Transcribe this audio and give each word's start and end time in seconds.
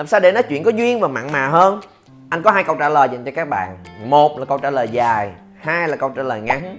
làm 0.00 0.06
sao 0.06 0.20
để 0.20 0.32
nói 0.32 0.42
chuyện 0.42 0.62
có 0.62 0.70
duyên 0.70 1.00
và 1.00 1.08
mặn 1.08 1.32
mà 1.32 1.48
hơn? 1.48 1.80
Anh 2.30 2.42
có 2.42 2.50
hai 2.50 2.64
câu 2.64 2.76
trả 2.76 2.88
lời 2.88 3.08
dành 3.12 3.24
cho 3.24 3.30
các 3.34 3.48
bạn. 3.48 3.76
Một 4.04 4.38
là 4.38 4.44
câu 4.44 4.58
trả 4.58 4.70
lời 4.70 4.88
dài, 4.92 5.32
hai 5.58 5.88
là 5.88 5.96
câu 5.96 6.08
trả 6.08 6.22
lời 6.22 6.40
ngắn. 6.40 6.78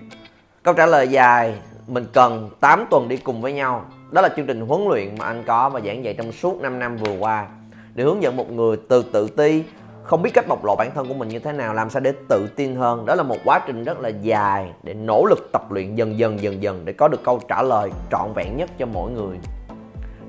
Câu 0.63 0.73
trả 0.73 0.85
lời 0.85 1.07
dài, 1.07 1.53
mình 1.87 2.05
cần 2.13 2.49
8 2.59 2.85
tuần 2.89 3.07
đi 3.07 3.17
cùng 3.17 3.41
với 3.41 3.53
nhau. 3.53 3.85
Đó 4.11 4.21
là 4.21 4.29
chương 4.35 4.45
trình 4.45 4.61
huấn 4.61 4.81
luyện 4.89 5.17
mà 5.17 5.25
anh 5.25 5.43
có 5.47 5.69
và 5.69 5.79
giảng 5.85 6.03
dạy 6.03 6.13
trong 6.13 6.31
suốt 6.31 6.61
5 6.61 6.79
năm 6.79 6.97
vừa 6.97 7.17
qua. 7.19 7.47
Để 7.95 8.03
hướng 8.03 8.23
dẫn 8.23 8.37
một 8.37 8.51
người 8.51 8.77
từ 8.89 9.03
tự 9.13 9.27
ti, 9.27 9.63
không 10.03 10.21
biết 10.21 10.31
cách 10.33 10.47
bộc 10.47 10.65
lộ 10.65 10.75
bản 10.75 10.91
thân 10.95 11.07
của 11.07 11.13
mình 11.13 11.29
như 11.29 11.39
thế 11.39 11.51
nào, 11.51 11.73
làm 11.73 11.89
sao 11.89 11.99
để 11.99 12.13
tự 12.29 12.47
tin 12.55 12.75
hơn. 12.75 13.05
Đó 13.05 13.15
là 13.15 13.23
một 13.23 13.37
quá 13.45 13.61
trình 13.67 13.83
rất 13.83 13.99
là 13.99 14.09
dài 14.09 14.71
để 14.83 14.93
nỗ 14.93 15.25
lực 15.25 15.49
tập 15.51 15.71
luyện 15.71 15.95
dần 15.95 16.19
dần 16.19 16.41
dần 16.41 16.63
dần 16.63 16.85
để 16.85 16.93
có 16.93 17.07
được 17.07 17.23
câu 17.23 17.39
trả 17.47 17.61
lời 17.61 17.91
trọn 18.11 18.33
vẹn 18.35 18.57
nhất 18.57 18.69
cho 18.79 18.85
mỗi 18.85 19.11
người 19.11 19.37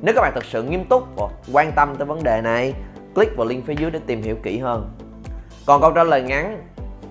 nếu 0.03 0.15
các 0.15 0.23
bạn 0.23 0.33
thật 0.35 0.45
sự 0.45 0.63
nghiêm 0.63 0.85
túc 0.85 1.17
và 1.17 1.27
quan 1.53 1.73
tâm 1.73 1.95
tới 1.99 2.07
vấn 2.07 2.23
đề 2.23 2.41
này, 2.41 2.75
click 3.15 3.37
vào 3.37 3.47
link 3.47 3.67
phía 3.67 3.75
dưới 3.79 3.91
để 3.91 4.01
tìm 4.07 4.23
hiểu 4.23 4.37
kỹ 4.43 4.59
hơn. 4.59 4.91
Còn 5.67 5.81
câu 5.81 5.93
trả 5.93 6.05
lời 6.05 6.23
ngắn, 6.23 6.59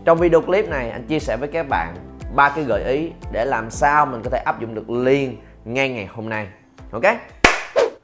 trong 0.06 0.18
video 0.18 0.42
clip 0.42 0.70
này 0.70 0.90
anh 0.90 1.08
chia 1.08 1.20
sẻ 1.20 1.38
với 1.38 1.50
các 1.50 1.66
bạn 1.70 1.96
ba 2.36 2.50
cái 2.50 2.64
gợi 2.64 2.84
ý 2.84 3.12
để 3.32 3.46
làm 3.46 3.70
sao 3.70 4.06
mình 4.06 4.22
có 4.24 4.30
thể 4.30 4.38
áp 4.46 4.62
dụng 4.62 4.76
được 4.76 4.90
liền 4.90 5.38
ngay 5.66 5.90
ngày 5.90 6.06
hôm 6.06 6.30
nay. 6.30 6.48
Ok? 6.92 7.04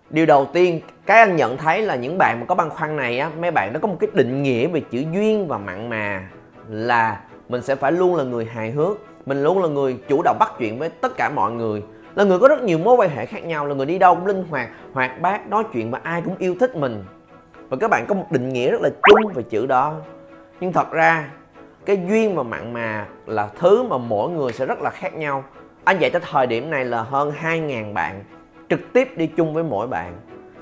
Điều 0.09 0.25
đầu 0.25 0.47
tiên, 0.53 0.81
cái 1.05 1.19
anh 1.19 1.35
nhận 1.35 1.57
thấy 1.57 1.81
là 1.81 1.95
những 1.95 2.17
bạn 2.17 2.39
mà 2.39 2.45
có 2.45 2.55
băn 2.55 2.69
khoăn 2.69 2.95
này 2.95 3.19
á, 3.19 3.29
mấy 3.39 3.51
bạn 3.51 3.73
nó 3.73 3.79
có 3.79 3.87
một 3.87 3.97
cái 3.99 4.09
định 4.13 4.43
nghĩa 4.43 4.67
về 4.67 4.81
chữ 4.91 5.03
duyên 5.13 5.47
và 5.47 5.57
mặn 5.57 5.89
mà 5.89 6.29
là 6.69 7.21
mình 7.49 7.61
sẽ 7.61 7.75
phải 7.75 7.91
luôn 7.91 8.15
là 8.15 8.23
người 8.23 8.45
hài 8.45 8.71
hước, 8.71 8.97
mình 9.25 9.43
luôn 9.43 9.61
là 9.61 9.67
người 9.67 9.97
chủ 10.07 10.21
động 10.21 10.37
bắt 10.39 10.51
chuyện 10.59 10.79
với 10.79 10.89
tất 10.89 11.17
cả 11.17 11.29
mọi 11.29 11.51
người 11.51 11.83
là 12.17 12.23
người 12.23 12.39
có 12.39 12.47
rất 12.47 12.63
nhiều 12.63 12.77
mối 12.77 12.95
quan 12.95 13.09
hệ 13.09 13.25
khác 13.25 13.45
nhau, 13.45 13.65
là 13.65 13.75
người 13.75 13.85
đi 13.85 13.99
đâu 13.99 14.15
cũng 14.15 14.25
linh 14.25 14.45
hoạt 14.49 14.69
hoạt 14.93 15.21
bát, 15.21 15.47
nói 15.49 15.63
chuyện 15.73 15.91
và 15.91 15.99
ai 16.03 16.21
cũng 16.21 16.35
yêu 16.39 16.55
thích 16.59 16.75
mình. 16.75 17.03
Và 17.69 17.77
các 17.79 17.89
bạn 17.89 18.05
có 18.07 18.15
một 18.15 18.25
định 18.31 18.49
nghĩa 18.49 18.71
rất 18.71 18.81
là 18.81 18.89
chung 19.03 19.33
về 19.33 19.43
chữ 19.43 19.65
đó. 19.65 19.95
Nhưng 20.59 20.73
thật 20.73 20.91
ra, 20.91 21.29
cái 21.85 22.05
duyên 22.09 22.35
và 22.35 22.43
mặn 22.43 22.73
mà 22.73 23.05
là 23.25 23.49
thứ 23.59 23.83
mà 23.83 23.97
mỗi 23.97 24.29
người 24.29 24.53
sẽ 24.53 24.65
rất 24.65 24.81
là 24.81 24.89
khác 24.89 25.15
nhau. 25.15 25.43
Anh 25.83 25.99
dạy 25.99 26.09
tới 26.09 26.21
thời 26.31 26.47
điểm 26.47 26.69
này 26.69 26.85
là 26.85 27.01
hơn 27.01 27.31
2.000 27.41 27.93
bạn 27.93 28.23
trực 28.69 28.79
tiếp 28.93 29.13
đi 29.15 29.27
chung 29.27 29.53
với 29.53 29.63
mỗi 29.63 29.87
bạn. 29.87 30.13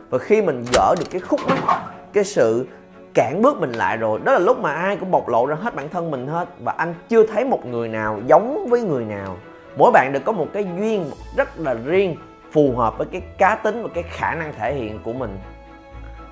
Và 0.09 0.17
khi 0.17 0.41
mình 0.41 0.63
gỡ 0.73 0.95
được 0.99 1.05
cái 1.11 1.21
khúc 1.21 1.39
mắc, 1.49 1.81
cái 2.13 2.23
sự 2.23 2.67
cản 3.13 3.41
bước 3.41 3.59
mình 3.59 3.71
lại 3.71 3.97
rồi, 3.97 4.19
đó 4.23 4.31
là 4.31 4.39
lúc 4.39 4.59
mà 4.59 4.73
ai 4.73 4.97
cũng 4.97 5.11
bộc 5.11 5.29
lộ 5.29 5.45
ra 5.45 5.55
hết 5.55 5.75
bản 5.75 5.89
thân 5.89 6.11
mình 6.11 6.27
hết. 6.27 6.47
Và 6.59 6.73
anh 6.77 6.93
chưa 7.09 7.27
thấy 7.27 7.45
một 7.45 7.65
người 7.65 7.87
nào 7.87 8.19
giống 8.27 8.67
với 8.69 8.81
người 8.81 9.05
nào 9.05 9.37
mỗi 9.77 9.91
bạn 9.91 10.13
đều 10.13 10.21
có 10.25 10.31
một 10.31 10.47
cái 10.53 10.65
duyên 10.77 11.11
rất 11.37 11.59
là 11.59 11.75
riêng, 11.85 12.15
phù 12.51 12.75
hợp 12.75 12.97
với 12.97 13.07
cái 13.11 13.21
cá 13.37 13.55
tính 13.55 13.83
và 13.83 13.89
cái 13.93 14.03
khả 14.03 14.35
năng 14.35 14.53
thể 14.53 14.73
hiện 14.73 14.99
của 15.03 15.13
mình. 15.13 15.39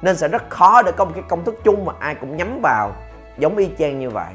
Nên 0.02 0.16
sẽ 0.16 0.28
rất 0.28 0.50
khó 0.50 0.82
để 0.82 0.92
có 0.92 1.06
một 1.06 1.12
cái 1.16 1.24
công 1.28 1.44
thức 1.44 1.56
chung 1.64 1.86
mà 1.86 1.94
ai 2.00 2.16
cũng 2.16 2.38
nhắm 2.38 2.60
vào, 2.62 2.96
giống 3.38 3.58
y 3.58 3.70
chang 3.80 4.00
như 4.00 4.10
vậy. 4.10 4.34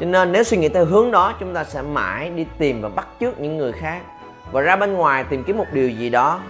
Cho 0.00 0.06
nên 0.06 0.32
nếu 0.32 0.42
suy 0.42 0.56
nghĩ 0.56 0.68
theo 0.68 0.84
hướng 0.84 1.10
đó, 1.10 1.34
chúng 1.40 1.54
ta 1.54 1.64
sẽ 1.64 1.82
mãi 1.82 2.30
đi 2.30 2.46
tìm 2.58 2.82
và 2.82 2.88
bắt 2.88 3.06
chước 3.20 3.40
những 3.40 3.56
người 3.56 3.72
khác. 3.72 4.00
Và 4.52 4.60
ra 4.60 4.76
bên 4.76 4.92
ngoài 4.92 5.24
tìm 5.24 5.44
kiếm 5.44 5.56
một 5.56 5.66
điều 5.72 5.88
gì 5.88 6.10
đó. 6.10 6.40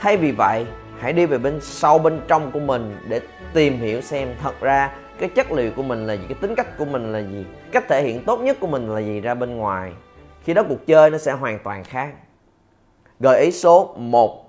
Thay 0.00 0.16
vì 0.16 0.32
vậy, 0.32 0.66
hãy 0.98 1.12
đi 1.12 1.26
về 1.26 1.38
bên 1.38 1.60
sâu 1.60 1.98
bên 1.98 2.20
trong 2.28 2.50
của 2.50 2.60
mình 2.60 2.96
để 3.08 3.20
tìm 3.54 3.78
hiểu 3.78 4.00
xem 4.00 4.28
thật 4.42 4.60
ra 4.60 4.90
cái 5.18 5.28
chất 5.28 5.52
liệu 5.52 5.70
của 5.76 5.82
mình 5.82 6.06
là 6.06 6.14
gì, 6.14 6.24
cái 6.28 6.38
tính 6.40 6.54
cách 6.54 6.78
của 6.78 6.84
mình 6.84 7.12
là 7.12 7.18
gì, 7.18 7.46
cách 7.72 7.84
thể 7.88 8.02
hiện 8.02 8.24
tốt 8.24 8.40
nhất 8.40 8.56
của 8.60 8.66
mình 8.66 8.94
là 8.94 9.00
gì 9.00 9.20
ra 9.20 9.34
bên 9.34 9.56
ngoài 9.56 9.92
khi 10.44 10.54
đó 10.54 10.62
cuộc 10.68 10.86
chơi 10.86 11.10
nó 11.10 11.18
sẽ 11.18 11.32
hoàn 11.32 11.58
toàn 11.58 11.84
khác. 11.84 12.14
Gợi 13.20 13.40
ý 13.40 13.52
số 13.52 13.94
1 13.98 14.44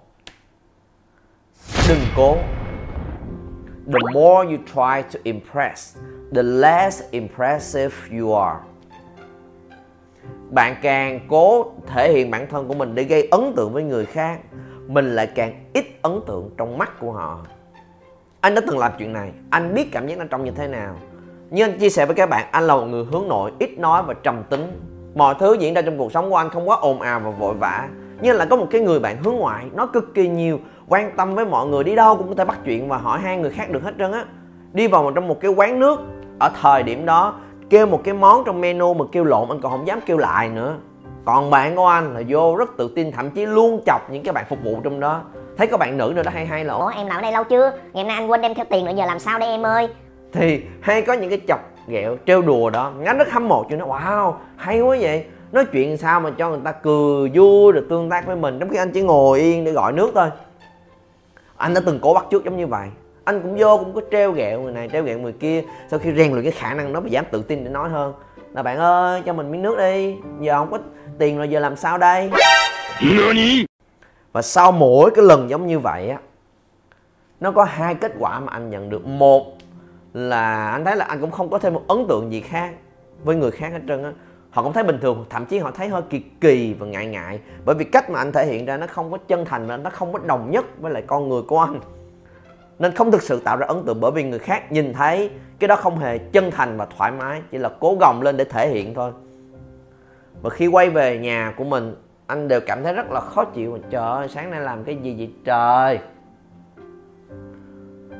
đừng 1.89 1.99
cố. 2.15 2.35
The 3.93 3.99
more 4.13 4.49
you 4.49 4.57
try 4.57 5.09
to 5.13 5.19
impress, 5.23 5.97
the 6.35 6.43
less 6.43 7.03
impressive 7.11 8.19
you 8.19 8.33
are. 8.33 8.59
Bạn 10.49 10.75
càng 10.81 11.19
cố 11.27 11.71
thể 11.87 12.11
hiện 12.11 12.31
bản 12.31 12.47
thân 12.49 12.67
của 12.67 12.73
mình 12.73 12.95
để 12.95 13.03
gây 13.03 13.27
ấn 13.31 13.53
tượng 13.55 13.73
với 13.73 13.83
người 13.83 14.05
khác, 14.05 14.39
mình 14.87 15.15
lại 15.15 15.27
càng 15.35 15.65
ít 15.73 15.85
ấn 16.01 16.19
tượng 16.27 16.49
trong 16.57 16.77
mắt 16.77 16.99
của 16.99 17.11
họ. 17.11 17.45
Anh 18.41 18.55
đã 18.55 18.61
từng 18.67 18.77
làm 18.77 18.91
chuyện 18.99 19.13
này, 19.13 19.31
anh 19.49 19.73
biết 19.73 19.87
cảm 19.91 20.07
giác 20.07 20.17
nó 20.17 20.25
trong 20.29 20.43
như 20.43 20.51
thế 20.51 20.67
nào. 20.67 20.95
Như 21.49 21.63
anh 21.63 21.79
chia 21.79 21.89
sẻ 21.89 22.05
với 22.05 22.15
các 22.15 22.29
bạn, 22.29 22.47
anh 22.51 22.67
là 22.67 22.75
một 22.75 22.85
người 22.85 23.05
hướng 23.05 23.27
nội, 23.27 23.51
ít 23.59 23.79
nói 23.79 24.03
và 24.03 24.13
trầm 24.13 24.43
tính 24.49 24.94
mọi 25.15 25.35
thứ 25.39 25.53
diễn 25.59 25.73
ra 25.73 25.81
trong 25.81 25.97
cuộc 25.97 26.11
sống 26.11 26.29
của 26.29 26.35
anh 26.35 26.49
không 26.49 26.69
quá 26.69 26.77
ồn 26.81 27.01
ào 27.01 27.19
và 27.19 27.29
vội 27.29 27.53
vã. 27.53 27.87
Nhưng 28.21 28.37
là 28.37 28.45
có 28.45 28.55
một 28.55 28.67
cái 28.71 28.81
người 28.81 28.99
bạn 28.99 29.23
hướng 29.23 29.35
ngoại 29.35 29.65
nó 29.73 29.85
cực 29.85 30.13
kỳ 30.13 30.27
nhiều 30.27 30.59
quan 30.87 31.11
tâm 31.17 31.35
với 31.35 31.45
mọi 31.45 31.67
người 31.67 31.83
đi 31.83 31.95
đâu 31.95 32.17
cũng 32.17 32.29
có 32.29 32.35
thể 32.35 32.45
bắt 32.45 32.57
chuyện 32.65 32.89
và 32.89 32.97
hỏi 32.97 33.19
hai 33.19 33.37
người 33.37 33.51
khác 33.51 33.69
được 33.69 33.83
hết 33.83 33.93
trơn 33.99 34.11
á. 34.11 34.25
Đi 34.73 34.87
vào 34.87 35.11
trong 35.15 35.27
một 35.27 35.39
cái 35.41 35.51
quán 35.51 35.79
nước 35.79 35.99
ở 36.39 36.49
thời 36.61 36.83
điểm 36.83 37.05
đó 37.05 37.33
kêu 37.69 37.85
một 37.85 38.01
cái 38.03 38.13
món 38.13 38.43
trong 38.45 38.61
menu 38.61 38.93
mà 38.93 39.05
kêu 39.11 39.23
lộn 39.23 39.49
anh 39.49 39.61
còn 39.61 39.71
không 39.71 39.87
dám 39.87 39.99
kêu 40.05 40.17
lại 40.17 40.49
nữa. 40.49 40.75
Còn 41.25 41.49
bạn 41.49 41.75
của 41.75 41.87
anh 41.87 42.13
là 42.13 42.21
vô 42.27 42.55
rất 42.55 42.77
tự 42.77 42.91
tin 42.95 43.11
thậm 43.11 43.31
chí 43.31 43.45
luôn 43.45 43.81
chọc 43.85 44.09
những 44.09 44.23
cái 44.23 44.33
bạn 44.33 44.45
phục 44.49 44.59
vụ 44.63 44.79
trong 44.83 44.99
đó. 44.99 45.21
Thấy 45.57 45.67
có 45.67 45.77
bạn 45.77 45.97
nữ 45.97 46.13
nữa 46.15 46.23
đó 46.23 46.31
hay 46.33 46.45
hay 46.45 46.65
là 46.65 46.73
Ủa 46.73 46.91
em 46.95 47.07
làm 47.07 47.17
ở 47.17 47.21
đây 47.21 47.31
lâu 47.31 47.43
chưa? 47.43 47.71
Ngày 47.93 48.03
nay 48.03 48.15
anh 48.15 48.31
quên 48.31 48.41
đem 48.41 48.53
theo 48.53 48.65
tiền 48.69 48.85
nữa 48.85 48.91
giờ 48.95 49.05
làm 49.05 49.19
sao 49.19 49.39
đây 49.39 49.49
em 49.49 49.65
ơi? 49.65 49.89
thì 50.35 50.61
hay 50.81 51.01
có 51.01 51.13
những 51.13 51.29
cái 51.29 51.41
chọc 51.47 51.59
ghẹo 51.87 52.17
trêu 52.25 52.41
đùa 52.41 52.69
đó. 52.69 52.91
Ngắn 52.99 53.17
rất 53.17 53.31
hâm 53.31 53.47
mộ 53.47 53.65
chuyện 53.69 53.79
nó. 53.79 53.85
Wow 53.85 54.33
hay 54.55 54.81
quá 54.81 54.97
vậy. 55.01 55.25
Nói 55.51 55.65
chuyện 55.65 55.97
sao 55.97 56.19
mà 56.19 56.31
cho 56.37 56.49
người 56.49 56.59
ta 56.63 56.71
cười 56.71 57.31
vui 57.33 57.73
được 57.73 57.87
tương 57.89 58.09
tác 58.09 58.27
với 58.27 58.35
mình. 58.35 58.59
Trong 58.59 58.69
khi 58.69 58.77
anh 58.77 58.91
chỉ 58.91 59.01
ngồi 59.01 59.39
yên 59.39 59.63
để 59.63 59.71
gọi 59.71 59.91
nước 59.91 60.11
thôi. 60.15 60.29
Anh 61.57 61.73
đã 61.73 61.81
từng 61.85 61.99
cố 62.01 62.13
bắt 62.13 62.25
chước 62.31 62.45
giống 62.45 62.57
như 62.57 62.67
vậy. 62.67 62.87
Anh 63.23 63.41
cũng 63.41 63.55
vô 63.57 63.77
cũng 63.77 63.93
có 63.93 64.01
treo 64.11 64.31
ghẹo 64.31 64.61
người 64.61 64.73
này 64.73 64.89
treo 64.91 65.03
ghẹo 65.03 65.19
người 65.19 65.33
kia. 65.33 65.63
Sau 65.91 65.99
khi 65.99 66.13
rèn 66.17 66.31
luyện 66.31 66.43
cái 66.43 66.51
khả 66.51 66.73
năng 66.73 66.93
đó 66.93 66.99
và 66.99 67.07
dám 67.09 67.25
tự 67.31 67.41
tin 67.41 67.63
để 67.63 67.69
nói 67.69 67.89
hơn. 67.89 68.13
Là 68.53 68.63
bạn 68.63 68.77
ơi 68.77 69.21
cho 69.25 69.33
mình 69.33 69.51
miếng 69.51 69.61
nước 69.61 69.77
đi. 69.77 70.15
Giờ 70.39 70.57
không 70.57 70.71
có 70.71 70.77
tiền 71.17 71.37
rồi 71.37 71.49
giờ 71.49 71.59
làm 71.59 71.75
sao 71.75 71.97
đây? 71.97 72.29
Và 74.31 74.41
sau 74.41 74.71
mỗi 74.71 75.11
cái 75.15 75.25
lần 75.25 75.49
giống 75.49 75.67
như 75.67 75.79
vậy 75.79 76.09
á 76.09 76.17
nó 77.39 77.51
có 77.51 77.63
hai 77.63 77.95
kết 77.95 78.11
quả 78.19 78.39
mà 78.39 78.51
anh 78.51 78.69
nhận 78.69 78.89
được. 78.89 79.07
Một 79.07 79.57
là 80.15 80.71
anh 80.71 80.85
thấy 80.85 80.95
là 80.95 81.05
anh 81.05 81.21
cũng 81.21 81.31
không 81.31 81.49
có 81.49 81.59
thêm 81.59 81.73
một 81.73 81.81
ấn 81.87 82.07
tượng 82.07 82.31
gì 82.31 82.41
khác 82.41 82.73
với 83.23 83.35
người 83.35 83.51
khác 83.51 83.71
hết 83.71 83.79
trơn 83.87 84.03
á. 84.03 84.11
Họ 84.49 84.63
cũng 84.63 84.73
thấy 84.73 84.83
bình 84.83 84.99
thường, 85.01 85.25
thậm 85.29 85.45
chí 85.45 85.57
họ 85.57 85.71
thấy 85.71 85.87
hơi 85.87 86.01
kỳ 86.09 86.19
kỳ 86.41 86.73
và 86.73 86.87
ngại 86.87 87.05
ngại. 87.05 87.39
Bởi 87.65 87.75
vì 87.75 87.85
cách 87.85 88.09
mà 88.09 88.19
anh 88.19 88.31
thể 88.31 88.45
hiện 88.45 88.65
ra 88.65 88.77
nó 88.77 88.87
không 88.87 89.11
có 89.11 89.17
chân 89.27 89.45
thành 89.45 89.67
và 89.67 89.77
nó 89.77 89.89
không 89.89 90.13
có 90.13 90.19
đồng 90.25 90.51
nhất 90.51 90.65
với 90.79 90.91
lại 90.91 91.03
con 91.07 91.29
người 91.29 91.41
của 91.41 91.59
anh. 91.59 91.79
Nên 92.79 92.91
không 92.91 93.11
thực 93.11 93.21
sự 93.21 93.39
tạo 93.39 93.57
ra 93.57 93.67
ấn 93.67 93.83
tượng 93.85 94.01
bởi 94.01 94.11
vì 94.11 94.23
người 94.23 94.39
khác 94.39 94.71
nhìn 94.71 94.93
thấy 94.93 95.29
cái 95.59 95.67
đó 95.67 95.75
không 95.75 95.99
hề 95.99 96.17
chân 96.17 96.51
thành 96.51 96.77
và 96.77 96.87
thoải 96.97 97.11
mái, 97.11 97.41
chỉ 97.51 97.57
là 97.57 97.69
cố 97.79 97.97
gồng 97.99 98.21
lên 98.21 98.37
để 98.37 98.43
thể 98.43 98.69
hiện 98.69 98.93
thôi. 98.93 99.11
Và 100.41 100.49
khi 100.49 100.67
quay 100.67 100.89
về 100.89 101.17
nhà 101.17 101.53
của 101.57 101.63
mình, 101.63 101.95
anh 102.27 102.47
đều 102.47 102.59
cảm 102.67 102.83
thấy 102.83 102.93
rất 102.93 103.11
là 103.11 103.19
khó 103.19 103.45
chịu 103.45 103.77
trời 103.89 104.11
ơi, 104.11 104.27
sáng 104.29 104.51
nay 104.51 104.61
làm 104.61 104.83
cái 104.83 104.95
gì 104.95 105.15
vậy 105.17 105.31
trời? 105.45 105.99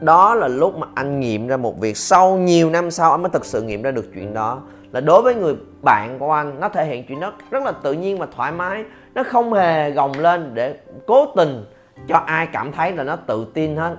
Đó 0.01 0.35
là 0.35 0.47
lúc 0.47 0.77
mà 0.77 0.87
anh 0.95 1.19
nghiệm 1.19 1.47
ra 1.47 1.57
một 1.57 1.79
việc. 1.79 1.97
Sau 1.97 2.37
nhiều 2.37 2.69
năm 2.69 2.91
sau, 2.91 3.11
anh 3.11 3.21
mới 3.21 3.29
thực 3.29 3.45
sự 3.45 3.61
nghiệm 3.61 3.81
ra 3.81 3.91
được 3.91 4.05
chuyện 4.13 4.33
đó. 4.33 4.61
Là 4.91 5.01
đối 5.01 5.21
với 5.21 5.35
người 5.35 5.55
bạn 5.81 6.19
của 6.19 6.31
anh, 6.31 6.59
nó 6.59 6.69
thể 6.69 6.85
hiện 6.85 7.05
chuyện 7.07 7.19
đó 7.19 7.33
rất 7.51 7.63
là 7.63 7.71
tự 7.71 7.93
nhiên 7.93 8.17
và 8.17 8.27
thoải 8.35 8.51
mái. 8.51 8.83
Nó 9.15 9.23
không 9.23 9.53
hề 9.53 9.91
gồng 9.91 10.11
lên 10.19 10.51
để 10.53 10.75
cố 11.07 11.25
tình 11.35 11.65
cho 12.07 12.17
ai 12.17 12.47
cảm 12.53 12.71
thấy 12.71 12.91
là 12.91 13.03
nó 13.03 13.15
tự 13.15 13.47
tin 13.53 13.75
hết. 13.75 13.95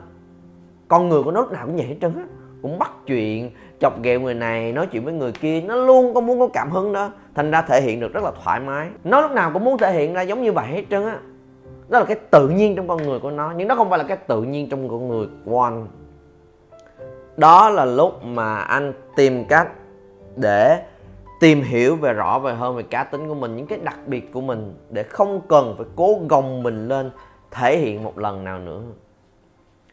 Con 0.89 1.09
người 1.09 1.23
của 1.23 1.31
nó 1.31 1.41
lúc 1.41 1.53
nào 1.53 1.67
cũng 1.67 1.77
vậy 1.77 1.87
hết 1.87 1.97
trơn 2.01 2.15
á. 2.17 2.25
Cũng 2.63 2.79
bắt 2.79 2.91
chuyện, 3.07 3.51
chọc 3.81 4.03
ghẹo 4.03 4.21
người 4.21 4.35
này, 4.35 4.73
nói 4.73 4.87
chuyện 4.87 5.05
với 5.05 5.15
người 5.15 5.33
kia. 5.33 5.61
Nó 5.61 5.75
luôn 5.75 6.15
có 6.15 6.21
muốn 6.21 6.39
có 6.39 6.49
cảm 6.53 6.71
hứng 6.71 6.93
đó. 6.93 7.11
Thành 7.35 7.51
ra 7.51 7.63
thể 7.63 7.81
hiện 7.81 8.01
được 8.01 8.13
rất 8.13 8.25
là 8.25 8.31
thoải 8.45 8.61
mái. 8.61 8.89
Nó 9.05 9.21
lúc 9.21 9.31
nào 9.31 9.51
cũng 9.53 9.65
muốn 9.65 9.79
thể 9.79 9.93
hiện 9.93 10.15
ra 10.15 10.23
giống 10.23 10.43
như 10.43 10.53
vậy 10.53 10.67
hết 10.67 10.83
trơn 10.91 11.05
á 11.05 11.19
đó 11.89 11.99
là 11.99 12.05
cái 12.05 12.17
tự 12.31 12.49
nhiên 12.49 12.77
trong 12.77 12.89
con 12.89 13.03
người 13.03 13.19
của 13.19 13.31
nó. 13.31 13.53
Nhưng 13.57 13.69
nó 13.69 13.75
không 13.75 13.91
phải 13.91 13.99
là 13.99 14.05
cái 14.05 14.17
tự 14.17 14.43
nhiên 14.43 14.69
trong 14.69 14.89
con 14.89 15.09
người 15.09 15.29
của 15.45 15.63
anh. 15.63 15.89
Đó 17.37 17.71
là 17.71 17.85
lúc 17.85 18.25
mà 18.25 18.57
anh 18.57 18.93
tìm 19.17 19.45
cách 19.45 19.69
để 20.37 20.83
tìm 21.41 21.63
hiểu 21.63 21.97
về 21.97 22.13
rõ 22.13 22.39
về 22.39 22.55
hơn 22.55 22.77
về 22.77 22.83
cá 22.83 23.05
tính 23.05 23.29
của 23.29 23.35
mình, 23.35 23.57
những 23.57 23.67
cái 23.67 23.79
đặc 23.79 23.99
biệt 24.07 24.33
của 24.33 24.41
mình, 24.41 24.75
để 24.91 25.03
không 25.03 25.41
cần 25.49 25.75
phải 25.77 25.87
cố 25.97 26.19
gồng 26.29 26.63
mình 26.63 26.89
lên 26.89 27.11
thể 27.51 27.79
hiện 27.79 28.05
một 28.05 28.19
lần 28.19 28.45
nào 28.45 28.59
nữa. 28.59 28.83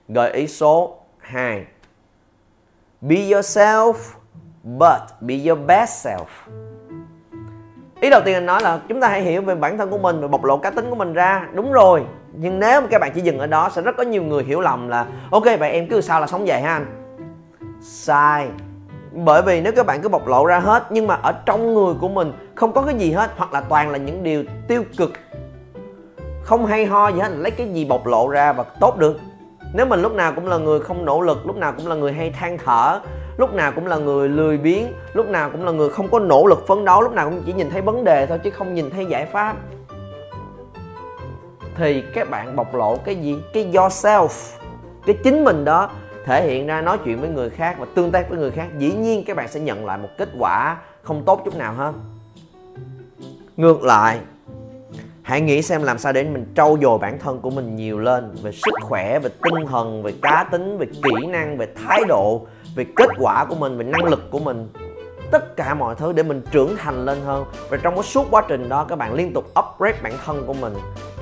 Gợi 0.10 0.32
ý 0.32 0.48
số 0.48 0.98
2 1.18 1.66
be 3.02 3.16
yourself, 3.16 3.94
but 4.64 5.02
be 5.22 5.36
your 5.48 5.60
best 5.68 6.08
self 6.08 6.26
ý 8.04 8.10
đầu 8.10 8.22
tiên 8.26 8.34
anh 8.34 8.46
nói 8.46 8.62
là 8.62 8.80
chúng 8.88 9.02
ta 9.02 9.08
hãy 9.08 9.22
hiểu 9.22 9.42
về 9.42 9.56
bản 9.56 9.78
thân 9.78 9.90
của 9.90 9.98
mình 9.98 10.22
và 10.22 10.28
bộc 10.28 10.44
lộ 10.44 10.58
cá 10.58 10.70
tính 10.70 10.90
của 10.90 10.96
mình 10.96 11.14
ra. 11.14 11.48
Đúng 11.54 11.72
rồi, 11.72 12.04
nhưng 12.34 12.60
nếu 12.60 12.82
mà 12.82 12.88
các 12.92 13.02
bạn 13.02 13.12
chỉ 13.16 13.22
dừng 13.22 13.40
ở 13.40 13.48
đó, 13.48 13.70
sẽ 13.70 13.82
rất 13.82 13.98
có 13.98 14.04
nhiều 14.04 14.24
người 14.24 14.44
hiểu 14.44 14.62
lầm 14.62 14.88
là, 14.88 15.06
ok, 15.32 15.44
vậy 15.60 15.72
em 15.72 15.88
cứ 15.88 16.02
sao 16.02 16.22
là 16.22 16.28
sống 16.28 16.44
vậy 16.48 16.62
ha 16.62 16.74
anh? 16.74 16.86
Sai. 17.82 18.48
Bởi 19.12 19.42
vì 19.42 19.62
nếu 19.62 19.74
các 19.76 19.86
bạn 19.86 20.02
cứ 20.02 20.10
bộc 20.10 20.28
lộ 20.28 20.46
ra 20.46 20.60
hết, 20.60 20.84
nhưng 20.90 21.08
mà 21.08 21.16
ở 21.16 21.34
trong 21.46 21.74
người 21.74 21.94
của 22.02 22.10
mình 22.10 22.34
không 22.56 22.74
có 22.74 22.82
cái 22.82 22.96
gì 22.96 23.12
hết, 23.12 23.32
hoặc 23.38 23.54
là 23.54 23.62
toàn 23.62 23.90
là 23.90 23.98
những 23.98 24.24
điều 24.24 24.44
tiêu 24.68 24.84
cực, 24.98 25.12
không 26.44 26.66
hay 26.66 26.86
ho 26.86 27.08
gì 27.08 27.20
hết 27.20 27.30
lấy 27.30 27.52
cái 27.52 27.68
gì 27.68 27.86
bộc 27.86 28.08
lộ 28.08 28.30
ra 28.30 28.54
và 28.54 28.64
tốt 28.64 28.98
được. 28.98 29.20
Nếu 29.74 29.86
mình 29.86 30.02
lúc 30.02 30.14
nào 30.16 30.32
cũng 30.36 30.48
là 30.48 30.58
người 30.58 30.80
không 30.80 31.06
nỗ 31.06 31.22
lực, 31.22 31.46
lúc 31.46 31.58
nào 31.58 31.74
cũng 31.78 31.88
là 31.88 31.96
người 31.96 32.14
hay 32.14 32.32
than 32.32 32.58
thở 32.66 33.00
lúc 33.38 33.54
nào 33.54 33.72
cũng 33.72 33.88
là 33.88 33.98
người 33.98 34.30
lười 34.30 34.58
biếng, 34.58 34.88
lúc 35.14 35.28
nào 35.28 35.50
cũng 35.50 35.66
là 35.66 35.72
người 35.72 35.90
không 35.90 36.08
có 36.12 36.20
nỗ 36.20 36.46
lực 36.46 36.68
phấn 36.68 36.86
đấu, 36.86 37.02
lúc 37.02 37.14
nào 37.14 37.30
cũng 37.30 37.42
chỉ 37.46 37.54
nhìn 37.54 37.70
thấy 37.70 37.82
vấn 37.82 38.04
đề 38.04 38.26
thôi 38.26 38.40
chứ 38.44 38.50
không 38.50 38.74
nhìn 38.74 38.90
thấy 38.90 39.06
giải 39.06 39.26
pháp. 39.26 39.56
Thì 41.76 42.04
các 42.14 42.30
bạn 42.30 42.56
bộc 42.56 42.76
lộ 42.76 42.98
cái 42.98 43.16
gì? 43.16 43.38
Cái 43.54 43.70
yourself, 43.74 44.58
cái 45.06 45.18
chính 45.24 45.44
mình 45.44 45.66
đó 45.66 45.90
thể 46.26 46.48
hiện 46.48 46.68
ra 46.68 46.82
nói 46.82 46.98
chuyện 47.06 47.20
với 47.20 47.30
người 47.30 47.50
khác 47.50 47.76
và 47.80 47.86
tương 47.96 48.12
tác 48.12 48.30
với 48.30 48.40
người 48.40 48.52
khác. 48.52 48.68
Dĩ 48.78 48.94
nhiên 48.94 49.24
các 49.28 49.38
bạn 49.38 49.48
sẽ 49.48 49.60
nhận 49.60 49.86
lại 49.86 49.98
một 49.98 50.10
kết 50.18 50.30
quả 50.40 50.78
không 51.04 51.24
tốt 51.26 51.42
chút 51.46 51.56
nào 51.58 51.74
hết. 51.74 51.92
Ngược 53.58 53.84
lại, 53.84 54.20
hãy 55.22 55.42
nghĩ 55.42 55.62
xem 55.62 55.84
làm 55.84 55.98
sao 55.98 56.14
để 56.14 56.24
mình 56.24 56.46
trau 56.56 56.78
dồi 56.82 56.98
bản 56.98 57.20
thân 57.20 57.40
của 57.40 57.50
mình 57.50 57.76
nhiều 57.76 58.00
lên 58.00 58.32
về 58.42 58.52
sức 58.52 58.74
khỏe, 58.82 59.20
về 59.20 59.30
tinh 59.42 59.66
thần, 59.70 60.04
về 60.04 60.14
cá 60.22 60.48
tính, 60.52 60.78
về 60.78 60.86
kỹ 61.04 61.28
năng, 61.28 61.58
về 61.58 61.68
thái 61.76 62.04
độ 62.08 62.46
về 62.76 62.86
kết 62.96 63.10
quả 63.20 63.46
của 63.46 63.56
mình, 63.56 63.78
về 63.78 63.84
năng 63.84 64.04
lực 64.04 64.32
của 64.32 64.40
mình, 64.40 64.70
tất 65.32 65.56
cả 65.56 65.74
mọi 65.74 65.96
thứ 65.96 66.14
để 66.14 66.24
mình 66.24 66.42
trưởng 66.52 66.76
thành 66.78 67.06
lên 67.06 67.22
hơn. 67.26 67.46
Và 67.70 67.78
trong 67.78 67.96
cái 67.96 68.04
suốt 68.04 68.28
quá 68.32 68.44
trình 68.48 68.70
đó, 68.70 68.86
các 68.90 68.96
bạn 68.96 69.14
liên 69.14 69.34
tục 69.34 69.46
upgrade 69.60 70.00
bản 70.04 70.14
thân 70.26 70.44
của 70.48 70.54
mình. 70.54 70.74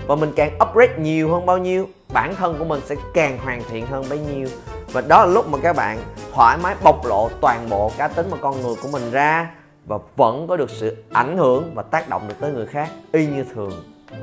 Và 0.07 0.15
mình 0.15 0.31
càng 0.36 0.51
upgrade 0.63 0.94
nhiều 0.98 1.31
hơn 1.31 1.45
bao 1.45 1.57
nhiêu, 1.57 1.88
bản 2.13 2.36
thân 2.36 2.56
của 2.59 2.65
mình 2.65 2.81
sẽ 2.86 2.95
càng 3.13 3.38
hoàn 3.38 3.63
thiện 3.69 3.88
hơn 3.88 4.06
bấy 4.09 4.19
nhiêu. 4.19 4.48
Và 4.92 5.01
đó 5.01 5.25
là 5.25 5.31
lúc 5.31 5.50
mà 5.50 5.57
các 5.63 5.75
bạn 5.75 6.00
thoải 6.33 6.57
mái 6.57 6.75
bộc 6.83 7.06
lộ 7.06 7.30
toàn 7.42 7.69
bộ 7.69 7.92
cá 7.98 8.07
tính 8.07 8.27
và 8.30 8.38
con 8.42 8.62
người 8.62 8.75
của 8.81 8.89
mình 8.92 9.12
ra 9.12 9.51
và 9.86 9.98
vẫn 10.15 10.48
có 10.48 10.57
được 10.57 10.69
sự 10.69 10.98
ảnh 11.13 11.38
hưởng 11.38 11.71
và 11.75 11.83
tác 11.83 12.09
động 12.09 12.27
được 12.27 12.36
tới 12.39 12.51
người 12.51 12.65
khác, 12.65 12.89
y 13.12 13.27
như 13.27 13.45
thường. 13.56 13.71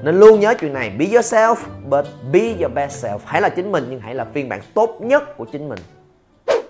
Nên 0.03 0.21
luôn 0.21 0.41
nhớ 0.41 0.55
chuyện 0.61 0.73
này, 0.73 0.91
be 0.91 1.07
yourself, 1.07 1.57
but 1.89 2.07
be 2.33 2.41
your 2.41 2.73
best 2.75 3.05
self. 3.05 3.19
Hãy 3.25 3.41
là 3.41 3.49
chính 3.49 3.73
mình, 3.73 3.87
nhưng 3.91 4.01
hãy 4.01 4.15
là 4.15 4.25
phiên 4.25 4.49
bản 4.49 4.61
tốt 4.75 4.97
nhất 5.01 5.37
của 5.37 5.45
chính 5.45 5.69
mình 5.69 5.79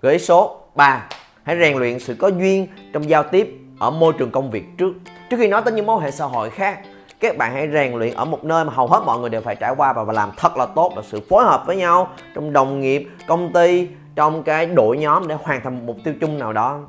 gợi 0.02 0.12
ý 0.12 0.18
số 0.18 0.56
3 0.74 1.08
hãy 1.42 1.58
rèn 1.58 1.76
luyện 1.76 1.98
sự 1.98 2.14
có 2.18 2.28
duyên 2.28 2.66
trong 2.92 3.08
giao 3.08 3.22
tiếp 3.22 3.54
ở 3.78 3.90
môi 3.90 4.12
trường 4.18 4.30
công 4.30 4.50
việc 4.50 4.64
trước. 4.78 4.92
Trước 5.30 5.36
khi 5.36 5.48
nói 5.48 5.62
tới 5.64 5.74
những 5.74 5.86
mối 5.86 6.02
hệ 6.02 6.10
xã 6.10 6.24
hội 6.24 6.50
khác, 6.50 6.80
các 7.20 7.36
bạn 7.36 7.52
hãy 7.54 7.68
rèn 7.72 7.94
luyện 7.94 8.14
ở 8.14 8.24
một 8.24 8.44
nơi 8.44 8.64
mà 8.64 8.72
hầu 8.72 8.86
hết 8.86 9.02
mọi 9.06 9.18
người 9.18 9.30
đều 9.30 9.40
phải 9.40 9.56
trải 9.56 9.74
qua 9.76 9.92
và 9.92 10.12
làm 10.12 10.30
thật 10.36 10.56
là 10.56 10.66
tốt 10.66 10.92
là 10.96 11.02
sự 11.02 11.20
phối 11.28 11.44
hợp 11.44 11.66
với 11.66 11.76
nhau 11.76 12.10
trong 12.34 12.52
đồng 12.52 12.80
nghiệp, 12.80 13.08
công 13.26 13.52
ty, 13.52 13.88
trong 14.14 14.42
cái 14.42 14.66
đội 14.66 14.98
nhóm 14.98 15.28
để 15.28 15.36
hoàn 15.42 15.60
thành 15.64 15.74
một 15.74 15.82
mục 15.86 15.96
tiêu 16.04 16.14
chung 16.20 16.38
nào 16.38 16.52
đó. 16.52 16.80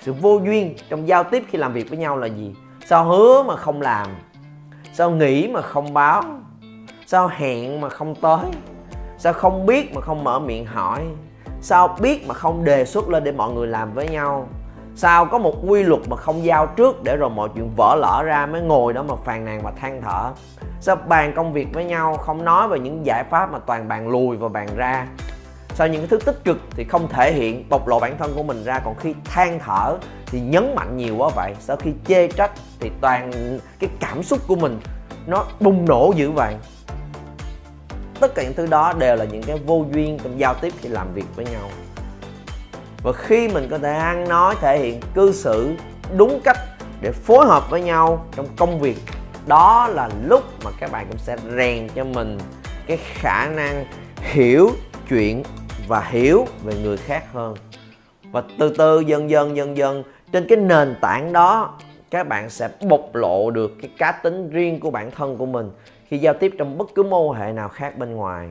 Sự 0.00 0.12
vô 0.12 0.40
duyên 0.44 0.74
trong 0.88 1.08
giao 1.08 1.24
tiếp 1.24 1.44
khi 1.48 1.58
làm 1.58 1.72
việc 1.72 1.90
với 1.90 1.98
nhau 1.98 2.16
là 2.16 2.26
gì? 2.26 2.54
Sao 2.86 3.04
hứa 3.04 3.42
mà 3.42 3.56
không 3.56 3.80
làm? 3.80 4.06
Sao 4.92 5.10
nghĩ 5.10 5.48
mà 5.48 5.60
không 5.60 5.94
báo? 5.94 6.22
Sao 7.06 7.28
hẹn 7.28 7.80
mà 7.80 7.88
không 7.88 8.14
tới? 8.14 8.44
Sao 9.18 9.32
không 9.32 9.66
biết 9.66 9.94
mà 9.94 10.00
không 10.00 10.24
mở 10.24 10.38
miệng 10.38 10.66
hỏi? 10.66 11.00
Sao 11.60 11.96
biết 12.00 12.26
mà 12.26 12.34
không 12.34 12.64
đề 12.64 12.84
xuất 12.84 13.08
lên 13.08 13.24
để 13.24 13.32
mọi 13.32 13.52
người 13.52 13.66
làm 13.66 13.92
với 13.92 14.08
nhau? 14.08 14.48
Sao 14.96 15.26
có 15.26 15.38
một 15.38 15.54
quy 15.68 15.82
luật 15.82 16.00
mà 16.08 16.16
không 16.16 16.44
giao 16.44 16.66
trước 16.66 17.02
để 17.04 17.16
rồi 17.16 17.30
mọi 17.30 17.48
chuyện 17.54 17.70
vỡ 17.76 17.96
lỡ 18.00 18.22
ra 18.22 18.46
mới 18.46 18.60
ngồi 18.60 18.92
đó 18.92 19.02
mà 19.02 19.14
phàn 19.24 19.44
nàn 19.44 19.60
và 19.62 19.70
than 19.70 20.02
thở? 20.02 20.30
Sao 20.80 20.96
bàn 20.96 21.32
công 21.36 21.52
việc 21.52 21.68
với 21.72 21.84
nhau 21.84 22.16
không 22.16 22.44
nói 22.44 22.68
về 22.68 22.78
những 22.78 23.06
giải 23.06 23.24
pháp 23.24 23.52
mà 23.52 23.58
toàn 23.58 23.88
bàn 23.88 24.08
lùi 24.08 24.36
và 24.36 24.48
bàn 24.48 24.68
ra? 24.76 25.06
Sao 25.74 25.88
những 25.88 26.00
cái 26.00 26.08
thứ 26.08 26.18
tích 26.26 26.44
cực 26.44 26.58
thì 26.70 26.84
không 26.84 27.08
thể 27.08 27.32
hiện, 27.32 27.68
bộc 27.68 27.88
lộ 27.88 28.00
bản 28.00 28.18
thân 28.18 28.32
của 28.34 28.42
mình 28.42 28.64
ra, 28.64 28.78
còn 28.84 28.94
khi 29.00 29.14
than 29.24 29.58
thở 29.58 29.96
thì 30.26 30.40
nhấn 30.40 30.74
mạnh 30.74 30.96
nhiều 30.96 31.16
quá 31.16 31.30
vậy? 31.36 31.54
Sao 31.60 31.76
khi 31.76 31.92
chê 32.06 32.28
trách 32.28 32.50
thì 32.80 32.90
toàn 33.00 33.32
cái 33.78 33.90
cảm 34.00 34.22
xúc 34.22 34.38
của 34.46 34.56
mình 34.56 34.80
nó 35.26 35.44
bùng 35.60 35.84
nổ 35.88 36.12
dữ 36.16 36.30
vậy? 36.30 36.54
Tất 38.20 38.34
cả 38.34 38.42
những 38.42 38.54
thứ 38.54 38.66
đó 38.66 38.92
đều 38.98 39.16
là 39.16 39.24
những 39.24 39.42
cái 39.42 39.58
vô 39.66 39.84
duyên 39.92 40.18
trong 40.24 40.40
giao 40.40 40.54
tiếp 40.54 40.72
khi 40.80 40.88
làm 40.88 41.14
việc 41.14 41.26
với 41.36 41.44
nhau. 41.44 41.70
Và 43.02 43.12
khi 43.12 43.48
mình 43.48 43.68
có 43.70 43.78
thể 43.78 43.92
ăn 43.92 44.28
nói, 44.28 44.54
thể 44.60 44.78
hiện 44.78 45.00
cư 45.14 45.32
xử 45.32 45.72
đúng 46.16 46.40
cách 46.44 46.58
để 47.00 47.12
phối 47.12 47.46
hợp 47.46 47.70
với 47.70 47.80
nhau 47.82 48.26
trong 48.36 48.46
công 48.56 48.80
việc, 48.80 48.98
đó 49.46 49.88
là 49.88 50.08
lúc 50.24 50.44
mà 50.64 50.70
các 50.80 50.92
bạn 50.92 51.06
cũng 51.08 51.18
sẽ 51.18 51.36
rèn 51.56 51.88
cho 51.94 52.04
mình 52.04 52.38
cái 52.86 52.96
khả 52.96 53.46
năng 53.46 53.84
hiểu 54.16 54.70
chuyện 55.08 55.42
và 55.88 56.00
hiểu 56.00 56.46
về 56.64 56.74
người 56.82 56.96
khác 56.96 57.24
hơn. 57.32 57.56
Và 58.32 58.42
từ 58.58 58.74
từ, 58.78 59.00
dần 59.00 59.30
dần 59.30 59.56
dần 59.56 59.76
dần, 59.76 60.02
trên 60.32 60.46
cái 60.48 60.58
nền 60.58 60.96
tảng 61.00 61.32
đó, 61.32 61.78
các 62.10 62.28
bạn 62.28 62.50
sẽ 62.50 62.68
bộc 62.88 63.14
lộ 63.14 63.50
được 63.50 63.72
cái 63.82 63.90
cá 63.98 64.12
tính 64.12 64.50
riêng 64.50 64.80
của 64.80 64.90
bản 64.90 65.10
thân 65.10 65.36
của 65.36 65.46
mình 65.46 65.70
khi 66.08 66.18
giao 66.18 66.34
tiếp 66.34 66.54
trong 66.58 66.78
bất 66.78 66.94
cứ 66.94 67.02
mối 67.02 67.26
quan 67.26 67.40
hệ 67.40 67.52
nào 67.52 67.68
khác 67.68 67.98
bên 67.98 68.14
ngoài. 68.14 68.48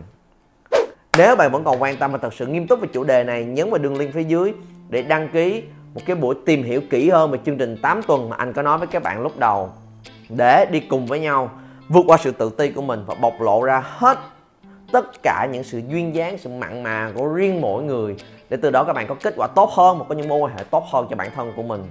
Nếu 1.17 1.35
bạn 1.35 1.51
vẫn 1.51 1.63
còn 1.63 1.81
quan 1.81 1.97
tâm 1.97 2.11
và 2.11 2.17
thật 2.17 2.33
sự 2.33 2.47
nghiêm 2.47 2.67
túc 2.67 2.79
về 2.79 2.87
chủ 2.93 3.03
đề 3.03 3.23
này, 3.23 3.45
nhấn 3.45 3.69
vào 3.69 3.79
đường 3.79 3.97
link 3.97 4.13
phía 4.13 4.23
dưới 4.23 4.53
để 4.89 5.01
đăng 5.01 5.29
ký 5.29 5.63
một 5.93 6.01
cái 6.05 6.15
buổi 6.15 6.35
tìm 6.45 6.63
hiểu 6.63 6.81
kỹ 6.89 7.09
hơn 7.09 7.31
về 7.31 7.39
chương 7.45 7.57
trình 7.57 7.77
8 7.81 8.01
tuần 8.03 8.29
mà 8.29 8.35
anh 8.35 8.53
có 8.53 8.61
nói 8.61 8.77
với 8.77 8.87
các 8.87 9.03
bạn 9.03 9.21
lúc 9.21 9.39
đầu. 9.39 9.69
Để 10.29 10.65
đi 10.71 10.79
cùng 10.79 11.05
với 11.05 11.19
nhau, 11.19 11.49
vượt 11.89 12.03
qua 12.07 12.17
sự 12.17 12.31
tự 12.31 12.49
ti 12.49 12.71
của 12.71 12.81
mình 12.81 13.03
và 13.07 13.15
bộc 13.21 13.41
lộ 13.41 13.63
ra 13.63 13.83
hết 13.85 14.17
tất 14.91 15.23
cả 15.23 15.47
những 15.51 15.63
sự 15.63 15.81
duyên 15.87 16.15
dáng, 16.15 16.37
sự 16.37 16.49
mặn 16.49 16.83
mà 16.83 17.11
của 17.15 17.27
riêng 17.27 17.61
mỗi 17.61 17.83
người. 17.83 18.15
Để 18.49 18.57
từ 18.61 18.71
đó 18.71 18.83
các 18.83 18.93
bạn 18.93 19.07
có 19.07 19.15
kết 19.23 19.33
quả 19.37 19.47
tốt 19.55 19.69
hơn 19.71 19.99
và 19.99 20.05
có 20.09 20.15
những 20.15 20.27
mối 20.27 20.39
quan 20.39 20.57
hệ 20.57 20.63
tốt 20.63 20.83
hơn 20.91 21.07
cho 21.09 21.15
bản 21.15 21.29
thân 21.35 21.53
của 21.55 21.63
mình 21.63 21.83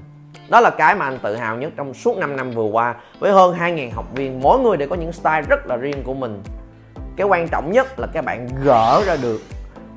đó 0.48 0.60
là 0.60 0.70
cái 0.70 0.94
mà 0.94 1.04
anh 1.04 1.18
tự 1.22 1.36
hào 1.36 1.56
nhất 1.56 1.72
trong 1.76 1.94
suốt 1.94 2.16
5 2.16 2.36
năm 2.36 2.50
vừa 2.50 2.64
qua. 2.64 2.94
Với 3.18 3.32
hơn 3.32 3.54
2.000 3.58 3.90
học 3.94 4.04
viên, 4.14 4.40
mỗi 4.40 4.58
người 4.60 4.76
đều 4.76 4.88
có 4.88 4.96
những 4.96 5.12
style 5.12 5.42
rất 5.42 5.66
là 5.66 5.76
riêng 5.76 6.02
của 6.04 6.14
mình. 6.14 6.42
Cái 7.16 7.26
quan 7.26 7.48
trọng 7.48 7.72
nhất 7.72 7.98
là 7.98 8.06
các 8.12 8.24
bạn 8.24 8.48
gỡ 8.64 9.02
ra 9.06 9.16
được 9.22 9.40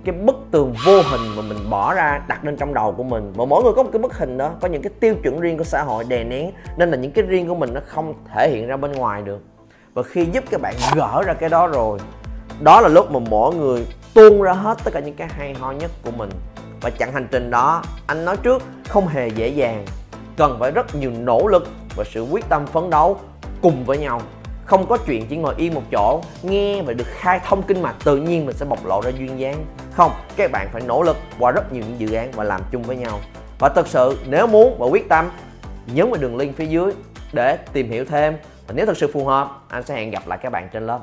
cái 0.06 0.16
bức 0.16 0.36
tường 0.52 0.74
vô 0.86 1.02
hình 1.12 1.36
mà 1.36 1.42
mình 1.42 1.70
bỏ 1.70 1.94
ra, 1.94 2.22
đặt 2.28 2.46
lên 2.46 2.58
trong 2.58 2.74
đầu 2.74 2.92
của 2.92 3.04
mình. 3.04 3.34
Và 3.36 3.46
mỗi 3.46 3.64
người 3.64 3.74
có 3.76 3.84
một 3.84 3.90
cái 3.94 4.00
bức 4.00 4.18
hình 4.18 4.38
đó, 4.38 4.52
có 4.62 4.68
những 4.68 4.82
cái 4.82 4.92
tiêu 5.00 5.16
chuẩn 5.24 5.40
riêng 5.40 5.58
của 5.58 5.64
xã 5.64 5.84
hội 5.84 6.04
đè 6.04 6.24
nén, 6.24 6.52
nên 6.78 6.92
là 6.92 6.98
những 6.98 7.12
cái 7.12 7.26
riêng 7.26 7.48
của 7.48 7.56
mình 7.56 7.74
nó 7.74 7.82
không 7.86 8.14
thể 8.34 8.50
hiện 8.50 8.68
ra 8.68 8.78
bên 8.78 8.92
ngoài 8.92 9.22
được. 9.22 9.40
Và 9.94 10.04
khi 10.04 10.26
giúp 10.26 10.44
các 10.52 10.62
bạn 10.62 10.76
gỡ 10.96 11.24
ra 11.26 11.34
cái 11.34 11.50
đó 11.50 11.68
rồi, 11.68 12.00
đó 12.60 12.82
là 12.82 12.88
lúc 12.88 13.12
mà 13.12 13.20
mỗi 13.30 13.56
người 13.56 13.86
tuôn 14.14 14.42
ra 14.42 14.54
hết 14.54 14.78
tất 14.84 14.92
cả 14.94 15.00
những 15.00 15.16
cái 15.16 15.28
hay 15.38 15.54
ho 15.54 15.72
nhất 15.72 15.92
của 16.06 16.12
mình. 16.12 16.30
Và 16.82 16.90
chặng 16.90 17.12
hành 17.14 17.28
trình 17.32 17.52
đó, 17.52 17.84
anh 18.08 18.26
nói 18.26 18.38
trước, 18.38 18.64
không 18.88 19.08
hề 19.08 19.28
dễ 19.28 19.48
dàng 19.48 19.86
cần 20.40 20.58
phải 20.60 20.72
rất 20.72 20.96
nhiều 20.96 21.12
nỗ 21.20 21.48
lực 21.48 21.68
và 21.96 22.04
sự 22.04 22.22
quyết 22.22 22.50
tâm 22.50 22.68
phấn 22.68 22.90
đấu 22.90 23.20
cùng 23.62 23.86
với 23.86 23.98
nhau. 23.98 24.22
Không 24.66 24.86
có 24.88 24.98
chuyện 24.98 25.26
chỉ 25.30 25.38
ngồi 25.38 25.54
yên 25.58 25.74
một 25.74 25.82
chỗ, 25.92 26.22
nghe 26.44 26.82
và 26.82 26.94
được 26.94 27.08
khai 27.08 27.40
thông 27.46 27.64
kinh 27.64 27.82
mạch, 27.82 27.96
tự 28.04 28.18
nhiên 28.18 28.46
mình 28.46 28.56
sẽ 28.56 28.66
bộc 28.66 28.86
lộ 28.86 29.02
ra 29.02 29.12
duyên 29.20 29.40
dáng. 29.40 29.66
Không, 29.94 30.12
các 30.36 30.52
bạn 30.52 30.68
phải 30.74 30.82
nỗ 30.82 31.04
lực 31.04 31.18
qua 31.40 31.52
rất 31.52 31.74
nhiều 31.74 31.84
những 31.88 32.00
dự 32.00 32.16
án 32.16 32.32
và 32.32 32.44
làm 32.44 32.62
chung 32.72 32.84
với 32.84 32.96
nhau. 32.96 33.20
Và 33.60 33.70
thật 33.70 33.88
sự, 33.88 34.18
nếu 34.28 34.48
muốn 34.48 34.76
và 34.80 34.86
quyết 34.86 35.10
tâm, 35.10 35.30
nhấn 35.94 36.10
vào 36.12 36.22
đường 36.22 36.38
link 36.38 36.56
phía 36.56 36.66
dưới 36.66 36.92
để 37.34 37.58
tìm 37.74 37.90
hiểu 37.90 38.06
thêm. 38.06 38.38
Và 38.68 38.74
nếu 38.74 38.86
thật 38.86 38.98
sự 38.98 39.12
phù 39.14 39.26
hợp, 39.26 39.62
anh 39.70 39.84
sẽ 39.84 39.96
hẹn 39.96 40.12
gặp 40.12 40.28
lại 40.28 40.40
các 40.42 40.52
bạn 40.52 40.70
trên 40.74 40.88
lớp. 40.88 41.00